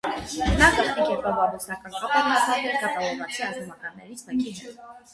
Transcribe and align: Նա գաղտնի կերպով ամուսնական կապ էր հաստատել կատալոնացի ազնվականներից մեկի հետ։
Նա 0.61 0.69
գաղտնի 0.75 1.05
կերպով 1.09 1.43
ամուսնական 1.43 1.95
կապ 1.99 2.17
էր 2.23 2.27
հաստատել 2.33 2.81
կատալոնացի 2.87 3.49
ազնվականներից 3.53 4.29
մեկի 4.31 4.61
հետ։ 4.65 4.87